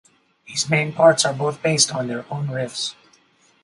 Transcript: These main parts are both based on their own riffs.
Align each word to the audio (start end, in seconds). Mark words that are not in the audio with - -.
These 0.47 0.67
main 0.67 0.93
parts 0.93 1.25
are 1.25 1.33
both 1.35 1.61
based 1.61 1.93
on 1.93 2.07
their 2.07 2.25
own 2.33 2.47
riffs. 2.47 2.95